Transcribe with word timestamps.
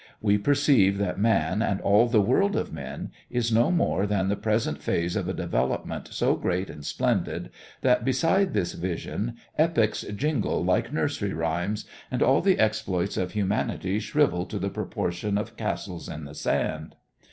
We 0.19 0.39
perceive 0.39 0.97
that 0.97 1.19
man, 1.19 1.61
and 1.61 1.79
all 1.79 2.07
the 2.07 2.21
world 2.23 2.55
of 2.55 2.73
men, 2.73 3.11
is 3.29 3.51
no 3.51 3.69
more 3.69 4.07
than 4.07 4.29
the 4.29 4.35
present 4.35 4.81
phase 4.81 5.15
of 5.15 5.27
a 5.29 5.33
development 5.35 6.07
so 6.11 6.33
great 6.35 6.71
and 6.71 6.83
splendid 6.83 7.51
that 7.81 8.03
beside 8.03 8.55
this 8.55 8.73
vision 8.73 9.35
epics 9.59 10.01
jingle 10.01 10.63
like 10.65 10.91
nursery 10.91 11.33
rhymes, 11.33 11.85
and 12.09 12.23
all 12.23 12.41
the 12.41 12.57
exploits 12.57 13.15
of 13.15 13.33
humanity 13.33 13.99
shrivel 13.99 14.47
to 14.47 14.57
the 14.57 14.71
proportion 14.71 15.37
of 15.37 15.55
castles 15.55 16.09
in 16.09 16.25
the 16.25 16.33
sand. 16.33 16.95